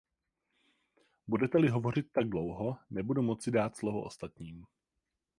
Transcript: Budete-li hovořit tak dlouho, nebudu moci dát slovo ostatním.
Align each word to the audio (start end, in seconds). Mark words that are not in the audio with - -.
Budete-li 1.27 1.69
hovořit 1.69 2.11
tak 2.11 2.29
dlouho, 2.29 2.77
nebudu 2.89 3.21
moci 3.21 3.51
dát 3.51 3.77
slovo 3.77 4.01
ostatním. 4.03 4.65